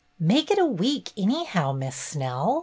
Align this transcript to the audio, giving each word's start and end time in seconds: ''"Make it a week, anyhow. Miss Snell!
''"Make 0.19 0.49
it 0.49 0.57
a 0.57 0.65
week, 0.65 1.11
anyhow. 1.15 1.73
Miss 1.73 1.95
Snell! 1.95 2.59